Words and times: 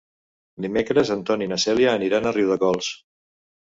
Dimecres 0.65 1.13
en 1.17 1.23
Ton 1.29 1.45
i 1.49 1.51
na 1.53 1.61
Cèlia 1.67 1.95
aniran 2.01 2.27
a 2.27 2.37
Riudecols. 2.43 2.95